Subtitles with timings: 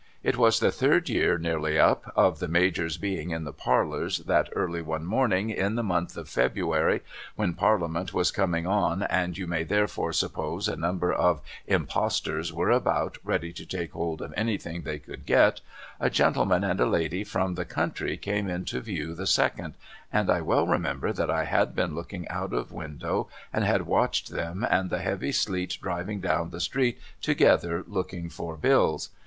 [0.23, 4.49] It was the third year nearly up of the Major's being in the parlours that
[4.55, 7.01] early one morning in the month of February
[7.35, 12.71] when Parliament was coming on and you may therefore suppose a number of impostors were
[12.71, 15.61] about ready to take hold of anything they could get,
[15.99, 19.75] a gentleman and a lady from the country came in to view the Second,
[20.11, 24.31] and I well remember that I had been looking out of window and had watched
[24.31, 29.09] them and the heavy sleet driving down the street together looking for bills.